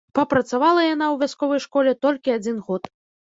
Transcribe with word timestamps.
Прапрацавала 0.17 0.85
яна 0.85 1.05
ў 1.09 1.15
вясковай 1.27 1.61
школе 1.67 1.93
толькі 2.09 2.35
адзін 2.39 2.57
год. 2.71 2.91